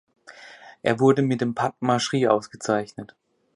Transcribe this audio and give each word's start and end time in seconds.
Er 0.81 0.99
wurde 0.99 1.21
mit 1.21 1.41
dem 1.41 1.53
Padma 1.53 1.99
Shri 1.99 2.27
ausgezeichnet. 2.27 3.15